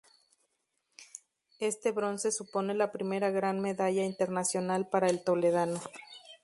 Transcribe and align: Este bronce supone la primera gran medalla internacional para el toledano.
Este 1.59 1.91
bronce 1.91 2.31
supone 2.31 2.73
la 2.73 2.91
primera 2.91 3.29
gran 3.29 3.59
medalla 3.61 4.03
internacional 4.03 4.89
para 4.89 5.09
el 5.11 5.23
toledano. 5.23 5.79